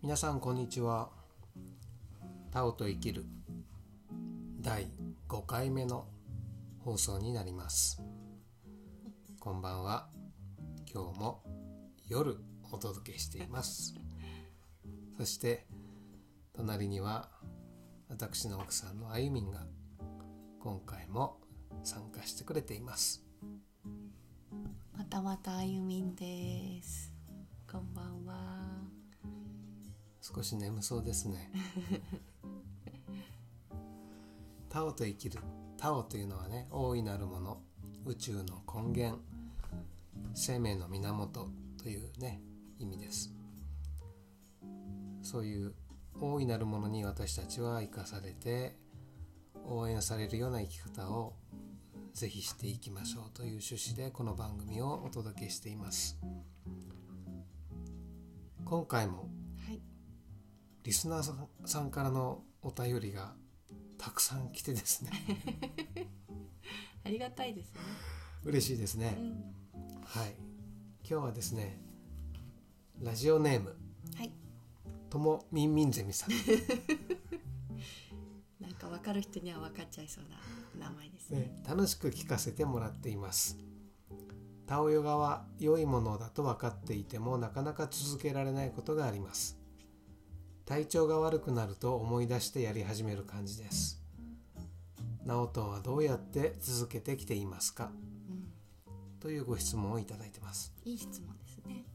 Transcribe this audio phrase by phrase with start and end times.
[0.00, 1.10] 皆さんこんにちは。
[2.52, 3.24] タオと生きる
[4.60, 4.86] 第
[5.28, 6.06] 5回目の
[6.78, 8.00] 放送になります。
[9.40, 10.08] こんばんは。
[10.88, 11.42] 今日も
[12.06, 12.36] 夜
[12.70, 13.96] お届けしています。
[15.16, 15.66] そして
[16.52, 17.28] 隣には
[18.08, 19.66] 私の奥さんのあゆみんが
[20.60, 21.40] 今回も
[21.82, 23.24] 参加してくれています。
[24.96, 27.12] またまたあゆみんです。
[27.70, 28.47] こんばんは。
[30.34, 31.50] 少し眠そうですね。
[34.68, 35.40] タオと生きる
[35.78, 37.62] タオというのはね大いなるもの。
[38.04, 39.22] 宇宙の根源。
[40.34, 42.42] 生命の源というね
[42.78, 43.32] 意味です。
[45.22, 45.74] そういう
[46.20, 48.76] 大いなるものに私たちは生かされて
[49.64, 51.36] 応援されるような生き方を
[52.12, 56.18] ぜひしていきましょうという趣旨でこの番組をお届けしています。
[58.66, 59.37] 今回もはい。
[60.88, 63.34] リスナーさんからのお便りが
[63.98, 65.10] たくさん来てですね
[67.04, 67.80] ありがたいですね。
[68.42, 69.54] 嬉しいですねう、ん。
[70.02, 70.34] はい
[71.00, 71.78] 今日はですね
[73.02, 73.76] ラジオネーム
[74.16, 74.32] はい。
[75.10, 76.30] ともみんみんゼミさん、
[78.58, 80.24] なんかわかる人にはわかっちゃいそう
[80.78, 81.40] な名前ですね。
[81.40, 83.58] ね、楽しく聞かせてもらっています
[84.64, 89.57] タオヨガは良いものだと分かっていてもなかなか続けられないことがあります
[90.68, 94.02] 体調が悪くなると思い出してやり始める感じです
[95.24, 97.90] ナオトンはどうやって続けてきていますか？
[98.28, 98.50] うん。
[99.18, 101.86] というご質問をいただいてますいい質問ですね。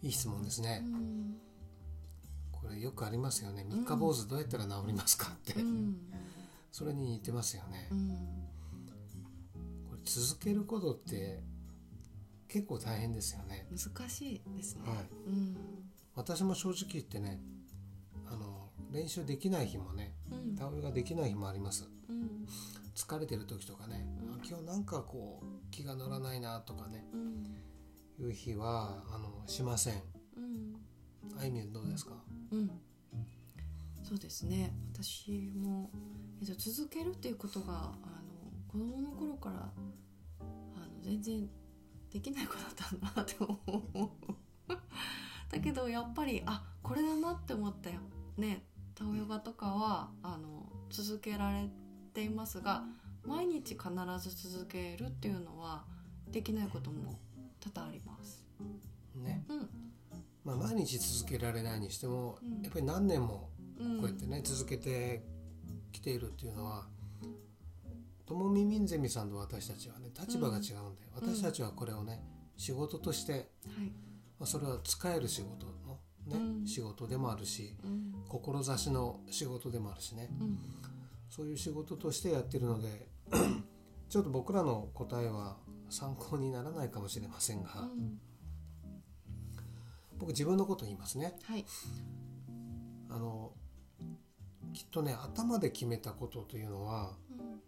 [0.00, 1.34] いい質問ですうね、ん。
[2.52, 5.32] これよくありますよね三日坊主どうやったら治りますか？
[5.34, 5.96] って、うん。
[6.70, 8.08] それに似てますよね、うん。
[9.90, 11.42] これ続けることって
[12.46, 14.82] 結構大変ですよね難しいですね。
[14.86, 15.56] はいうん。
[16.14, 17.40] 私も正直言ってね
[18.96, 20.56] 練習できない日もねうん。
[20.56, 22.46] タオルができない日もありますうん。
[22.94, 27.44] 疲れてる時とかね、うんあ今日なんかこう気が乗らないなとかねうん。
[28.18, 30.02] いう日はあのしません
[30.36, 30.76] うん。
[31.38, 32.12] あいみんどうですか？
[32.52, 32.70] うん。
[34.02, 34.72] そうですね。
[34.94, 35.90] 私も、
[36.40, 39.72] えっと、続けるっていうことが、あの、子供の頃から。
[40.38, 41.50] あの、全然。
[42.12, 43.58] できない子だったんだって思
[44.68, 44.74] う。
[45.50, 47.98] だけど、やっぱり、あ、これだなって思ったよ。
[48.36, 48.64] ね、
[48.96, 51.68] タオヨガとかは、あの、続けられ
[52.12, 52.82] ていますが。
[53.26, 53.90] 毎日必
[54.20, 55.84] ず続けるっていうのは、
[56.30, 57.18] できないことも
[57.60, 58.44] 多々あります。
[59.16, 59.68] ね、うん。
[60.44, 63.98] まあ、毎日続けられないにしても、うんやっぱり何年もうん。
[63.98, 65.24] こうやってね、続けて
[65.92, 66.86] きているっていうのは
[68.26, 72.20] ともみみんゼミさんと私たちはね立場が違うんで、うん私たちはこれをね
[72.56, 73.42] 仕事として、はい。
[74.38, 75.72] まあ、それは使える仕事の、
[76.26, 78.12] ねうん仕事でもあるしうん。
[78.28, 80.58] 志の仕事でもあるしねうん。
[81.28, 83.08] そういう仕事としてやってるので
[84.08, 85.56] ちょっと僕らの答えは
[85.90, 88.18] 参考にならないかもしれませんが、うん。
[90.18, 91.64] 僕自分のこと言いますねはい。
[93.10, 93.52] あの
[94.72, 97.60] きっとね頭で決めたことというのはうん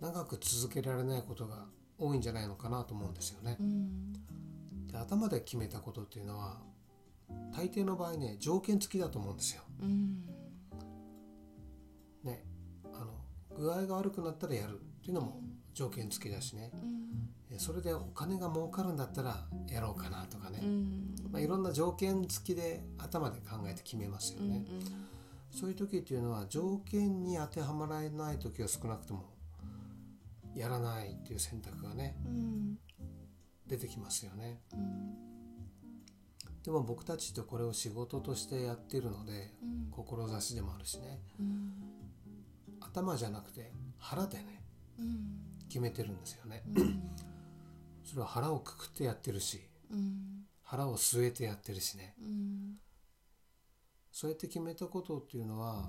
[0.00, 1.66] 長く続けられないことが
[1.98, 3.62] 多いんじゃないのかなと思うんですよねう。
[3.62, 4.12] ん。
[4.86, 6.58] で頭で決めたことっていうのは
[7.52, 9.62] 大抵の場合ね条件付きだと思うんですよ。
[9.82, 10.22] うん。
[12.22, 12.44] ね、
[12.92, 13.12] あの
[13.56, 15.40] 具合が悪くなったらやるっていうのも
[15.74, 17.56] 条件付きだしねうん。
[17.56, 21.14] えそれでお金が儲かるんだったらやろうかなとかね、うん。
[21.30, 24.64] まあ、いろんな条件付きで頭で考えて決めますよね。
[25.50, 29.24] そういう時っていうのは条件に当てはまらない時は少なくとも
[30.54, 32.78] やらないっていう選択がねうん。
[33.66, 34.60] 出てきますよね。
[36.60, 36.62] うん。
[36.64, 39.90] でも僕たちってこれを仕事としてやってるのでうん。
[39.90, 41.72] 志でもあるしねうん。
[42.80, 44.62] 頭じゃなくて腹でね
[44.98, 45.40] うん。
[45.68, 46.62] 決めてるんですよね。
[46.76, 47.02] うん。
[48.04, 49.60] それは腹をくくってやってるし
[49.90, 50.46] うん。
[50.62, 52.74] 腹を据えてやってるしねうん。
[54.12, 55.88] そうやって決めたことっていうのは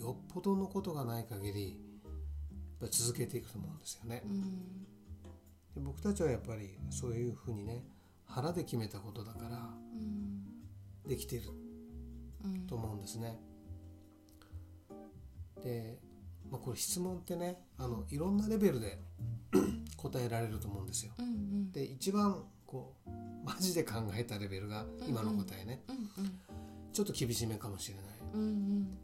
[0.00, 4.22] よっぽどのことがない限りやっぱ続けていくと思うんですよね。
[4.24, 4.42] うん。
[5.74, 7.84] で僕たちはやっぱりそういうふうにね
[8.34, 11.08] 腹で決めたことだからうん。
[11.08, 11.50] できている
[12.44, 12.66] うん。
[12.66, 13.38] と思うんですね。
[15.62, 15.98] で、
[16.50, 18.98] まあ、これ質問ってねあのいろんなレベルで
[19.96, 21.12] 答えられると思うんですよ。
[21.18, 21.70] うん。
[21.70, 23.10] で一番こう
[23.44, 25.96] マジで考えたレベルが今の答えね、うん。
[25.96, 26.40] うん。
[26.92, 28.04] ちょっと厳しめかもしれない。
[28.34, 28.40] うん。
[28.40, 28.98] うん。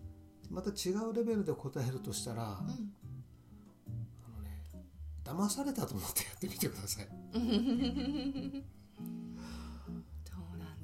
[0.51, 2.69] また違うレベルで答えるとしたら、あの
[4.43, 4.63] ね
[5.25, 7.09] 騙されたと思ってやってみてください。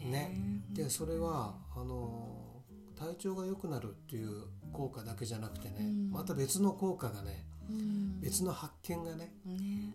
[0.05, 0.63] ね。
[0.73, 2.63] でそれはあの
[2.97, 6.11] 体調が良くなるっていう効果だけじゃなくてね、うん。
[6.11, 8.21] また別の効果がねうん。
[8.21, 9.95] 別の発見がねねね。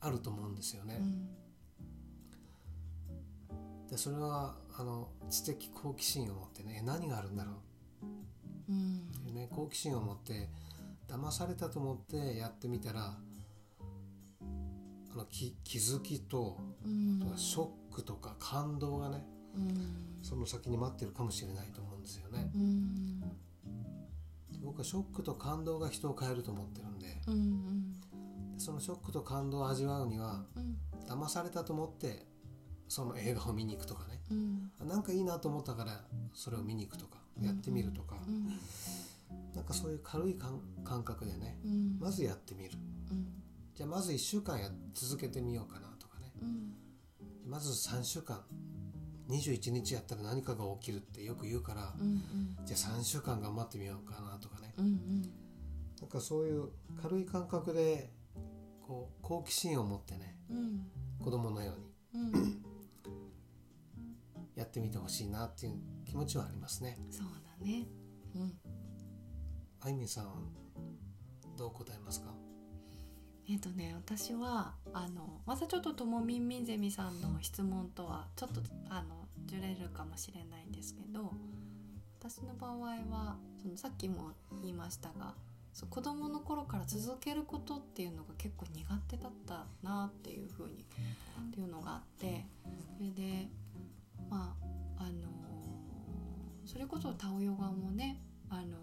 [0.00, 0.98] あると思うんですよね。
[1.00, 1.28] うん。
[3.88, 7.52] でそれはあの知的好奇心を持ってねえ何があるんだろ
[8.68, 8.72] う？
[8.72, 9.08] うん。
[9.18, 10.48] っていうね好奇心を持って
[11.08, 13.18] 騙されたと思ってやってみたら
[15.12, 16.56] あのき気づきと
[16.86, 17.20] うん。
[17.20, 19.39] あとはショックとか感動がねうん
[20.22, 22.50] その先に待ってるかもしれないと思うんですよね。
[22.54, 23.22] うん。
[24.62, 27.06] 僕はショックと感動が人を変えると思ってるんで。
[27.26, 27.94] うんうん。
[28.58, 30.76] そのショックと感動を味わうにはうん。
[31.08, 32.26] 騙されたと思って
[32.88, 34.20] その映画を見に行くとかね。
[34.30, 34.70] うん。
[34.80, 36.04] あなんかいいなと思ったから
[36.34, 38.58] それを見に行くとかやってみるとか、うん。
[39.54, 41.98] なんかそういう軽い感感覚でねうん。
[41.98, 42.70] まずやってみる。
[43.10, 43.26] うん。
[43.74, 46.30] じゃあまず1週間や続けてみようかなとかね。
[46.42, 46.74] うん。
[47.50, 48.42] まず3週間
[49.30, 52.22] 21日やったら何かが起きるってよく言うから、うん
[52.66, 54.74] じゃあ3週間頑張ってみようかなとかね。
[54.78, 55.22] うんうん。
[56.00, 56.68] なんかそういう
[57.02, 58.10] 軽い感覚で
[58.86, 60.86] こう好奇心を持ってねうん。
[61.22, 61.74] 子供のよ
[62.12, 62.62] うにうん。
[64.56, 65.74] やってみてほしいなっていう
[66.06, 66.98] 気持ちはありますね。
[67.10, 67.26] そう
[67.58, 67.86] だね。
[68.34, 68.52] うん。
[69.80, 70.32] あいみんさんは
[71.56, 72.34] どう答えますか？
[73.50, 81.32] えっ、とね私はあのまたちょっとともみんみんゼミさんの質問とはちょっとあのずれるかもしれないんですけど
[82.20, 82.72] 私の場合
[83.10, 84.30] はそのさっきも
[84.62, 85.34] 言いましたが
[85.72, 90.84] そう子供の頃から続けることっていうのが結構苦手だったなっていうふうに
[91.48, 92.46] っていうのがあって
[92.96, 93.48] それで
[94.28, 94.54] ま
[94.98, 95.28] ああの
[96.66, 98.76] それこそタオヨガもねあの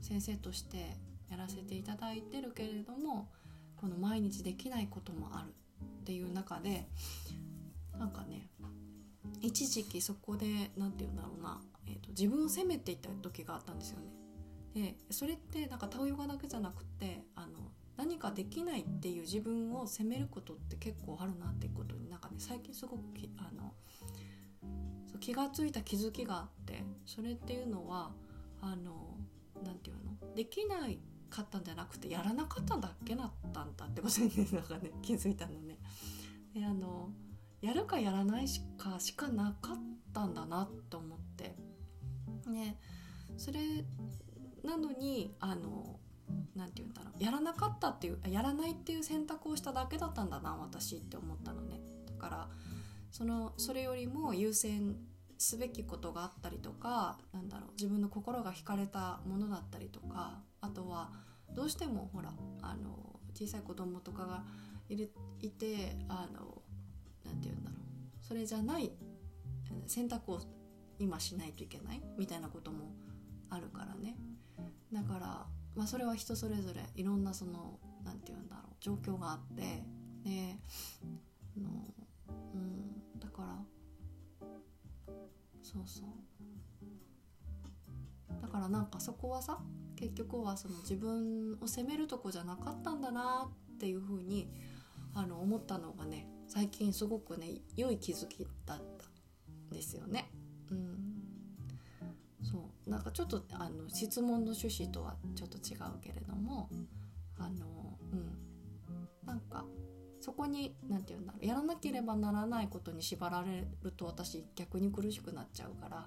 [0.00, 0.96] 先生として
[1.30, 3.28] やらせていただいてるけれども
[3.80, 5.54] この毎日できないこともある
[6.02, 6.86] っていう中で
[7.98, 8.48] なんかね
[9.40, 14.12] 一時期そこで何て言うんだろうな、えー、と自分を責めていた時があったんですよね。
[14.74, 23.74] でそれってなんかタオヨガだけじゃなくてあの何かできないっていう自分を責めることって結構あるなっていうことになんかね最近すごくきあの
[25.20, 28.12] 気がついた気づきがあってそれっていうのは
[28.60, 29.16] あの
[29.64, 30.34] なていうの？
[30.34, 30.98] できない
[31.30, 35.78] かったんじゃなくてやらなかっただけだったんだってことになんかね気づいたのね。
[36.54, 37.10] であの
[37.62, 39.76] やるかやらないしかしかなかっ
[40.12, 41.56] たんだなと思って。
[42.46, 42.78] ね
[43.36, 43.60] それ
[44.64, 45.98] なのにあの
[46.54, 51.80] なんて言うんだろうやらなかったっていうやらないっていう選択をしただけだったんだな私って思ったのね。
[52.06, 52.48] だから
[53.10, 54.96] そのそれよりも優先
[55.38, 61.10] すべきことがあったりとかなんだろう自分の心が惹かれたものだったりとかとは
[61.54, 62.32] どうしてもほら
[62.62, 64.44] あの小さい子供とかが
[64.88, 66.62] いるいてあの
[67.24, 67.80] なて言うんだろう。
[68.24, 68.92] それじゃない
[69.86, 70.40] 選択を
[70.98, 72.92] 今しないといけないみたいなことも
[73.48, 74.16] あるからね。
[74.92, 79.62] だから、まあ、それは人それぞれいろんなそのなんて言うんだろう状況があって
[80.24, 80.58] で
[81.56, 81.70] あの、
[82.54, 83.48] うん、だから
[85.62, 86.10] そうそう。
[88.40, 89.58] だからなんかそこはさ
[90.00, 94.48] 結局はその自分を責めるとこじゃなかったんだなっていうふうに
[95.14, 98.80] あの思ったのがね最近すごくね良い気づきだったん
[99.70, 100.30] ですよね。
[100.70, 100.96] うん、
[102.42, 102.90] そう。
[102.90, 106.70] なんかちょっとあの質問の趣旨とはちょっと違うけれども
[107.38, 108.38] あのうん。
[109.26, 109.64] なんか
[110.20, 111.46] そこに何て言うんだろう。
[111.46, 116.06] やらなければならないことに縛られると私逆に苦しくなっちゃうから。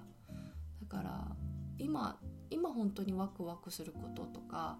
[0.82, 1.36] だから
[1.78, 2.18] 今
[2.54, 4.78] 今本当にワクワクすることとか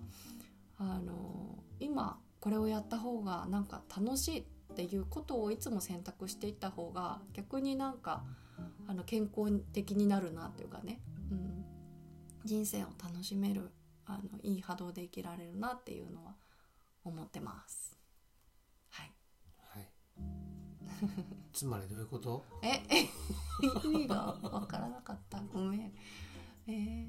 [0.79, 4.45] あの今これをやった方がなんか楽しいっ
[4.77, 8.25] ていうことをいつも選択していった方が逆になんか
[8.87, 11.01] あの健康的になるなっていうかね、
[11.31, 11.65] うん、
[12.45, 13.71] 人生を楽しめる
[14.07, 16.35] あのいい波動で生きられるなっていうのは
[17.05, 17.99] 思ってます。
[18.91, 19.13] はい、
[19.59, 19.89] はい。
[21.53, 22.45] つまりどういうこと？
[22.63, 22.83] え
[23.85, 25.41] 意味がわからなかった。
[25.53, 25.93] ごめん。
[26.67, 27.07] えー、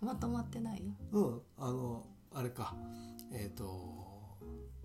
[0.00, 0.82] まとまってない？
[1.12, 2.74] うんあのあれか。
[3.32, 4.38] えっ、と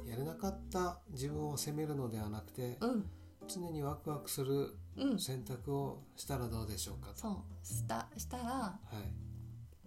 [0.06, 3.10] やれなかった自分を責めるのではなくてうん。
[3.48, 5.20] 常にワクワクするうん。
[5.20, 7.18] 選択をしたらどうでしょうかと。
[7.20, 7.66] そう。
[7.66, 8.80] したしたらは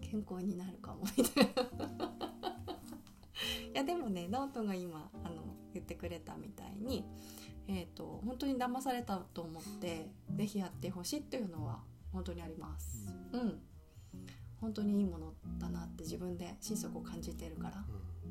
[0.01, 0.05] い。
[0.05, 2.09] 健康になるかもみたいな。
[3.73, 5.43] いやでもね直人が今あの
[5.73, 7.05] 言ってくれたみたいに、
[7.67, 13.07] えー、と本当に騙されたと思ってぜひやってほしいっていうのは本当にあります。
[13.31, 13.61] うん
[14.61, 17.83] 本当にいいものだなって自分で心底感じてるから。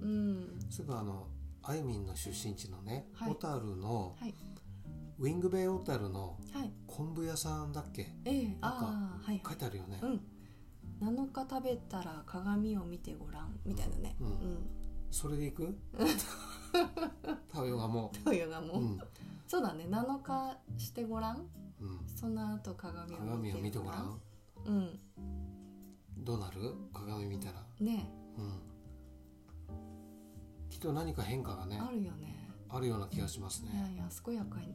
[0.03, 0.11] うん。
[0.11, 0.71] うん。
[0.71, 1.27] すぐあの
[1.63, 3.31] あいみんの出身地のね、はい。
[3.31, 4.35] 小樽のはい。
[5.21, 6.73] ウィングベイ小樽のはい。
[6.87, 8.15] 昆布屋さんだっけ？
[8.25, 8.69] ええな
[11.11, 14.17] んかあ食べたら鏡を見てごらんみたいなね。
[14.21, 14.27] うん。
[14.27, 14.71] うん。
[15.11, 15.77] それでいく？
[17.53, 19.01] タオヨがもというがもう、う、うん。
[19.47, 19.87] そうだね。
[19.89, 21.49] 7日してごらん？
[21.81, 23.17] うん、その後鏡
[23.53, 24.07] を見てごらん。
[24.07, 24.21] ん。
[24.67, 25.01] うん
[26.29, 26.75] どうなる？
[26.93, 28.07] 鏡見たら、ね。
[28.37, 28.61] うん、
[30.69, 32.51] きっと何か変化がねあるよね。
[32.69, 33.71] あるような気がしますね。
[33.73, 34.75] いやいや健やかに。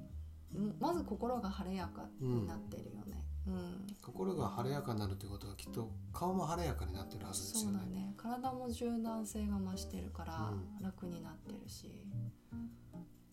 [0.56, 3.24] うんまず心が晴れやかになってるよね。
[3.46, 8.14] うん、心が晴れやかになるということはきっと顔も晴れやかになってるはずですそうよねだね。
[8.18, 10.84] 体も柔軟性が増してるからうん。
[10.84, 12.08] 楽になってるし、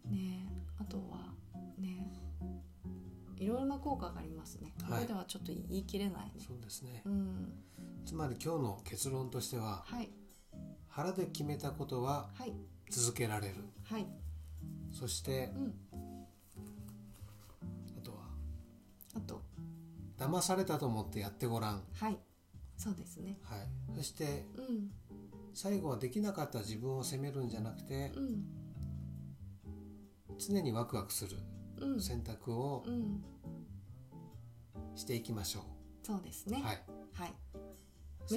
[0.04, 0.46] ね。
[0.78, 1.32] あとは
[1.78, 2.06] ね
[3.38, 5.00] いろいろな効果がありますね、はい。
[5.00, 6.32] ここではちょっと言い切れないね。
[6.46, 7.00] そうですね。
[7.06, 7.52] うん
[8.04, 10.11] つまり今日の結論としてははい。
[10.88, 12.52] 腹で決めたことははい。
[12.90, 13.54] 続けられる。
[13.85, 14.07] はい。
[14.92, 15.75] そしてうん。
[17.97, 18.19] あとは
[19.16, 19.42] あと。
[20.19, 22.19] 騙されたと思ってやってごらん、はい。
[22.76, 23.38] そうですね。
[23.42, 23.61] はい、
[23.97, 24.90] そしてうん。
[25.54, 28.45] 最後はできなかった自分を責めるんじゃなくてうん。
[30.38, 31.37] 常にワクワクする
[31.80, 32.00] うん。
[32.02, 33.23] 選択をうん。
[34.97, 35.61] していきましょ
[36.02, 36.61] そうですう、ね。
[36.62, 36.83] はい。
[37.14, 37.35] はい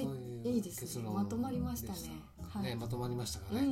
[0.00, 0.80] ういういいですね。
[0.82, 1.98] 結論まとまりましたね。
[2.52, 2.62] はい。
[2.62, 3.68] ねまとまりましたかね、うん。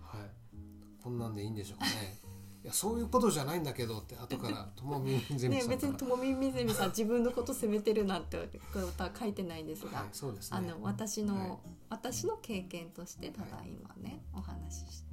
[0.00, 2.18] はい、こんなんでいいんでしょうかね。
[2.64, 10.58] いやそういうことじゃないんだけどって後から ともみんゼミねさんから、別にともみみずみさん自分のこと責めてるなんてことは書いてないですが、はい、そうですね。
[10.58, 11.58] あの私の、はい。
[11.88, 15.04] 私の経験としてただ今ね、お話しし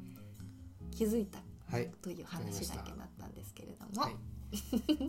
[0.92, 1.40] 気づいた
[1.70, 4.08] はい、という話だけだったんですけれども。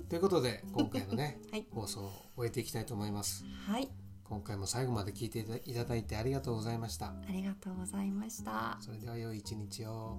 [0.09, 3.45] ということで今回のね はい、放送を終えていきたいと思います。
[3.67, 3.89] はい、
[4.29, 7.07] 今回も最後まで聞いていただいてありがとうございました。
[7.07, 8.77] ありがとうございました。
[8.81, 10.19] それでは良い一日を